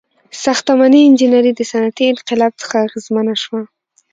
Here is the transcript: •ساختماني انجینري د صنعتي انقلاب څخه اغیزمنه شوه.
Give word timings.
•ساختماني 0.43 0.99
انجینري 1.07 1.51
د 1.55 1.61
صنعتي 1.71 2.03
انقلاب 2.13 2.53
څخه 2.61 2.75
اغیزمنه 2.87 3.33
شوه. 3.43 3.61